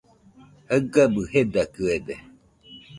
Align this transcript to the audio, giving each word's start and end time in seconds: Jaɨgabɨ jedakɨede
Jaɨgabɨ 0.69 1.21
jedakɨede 1.31 2.15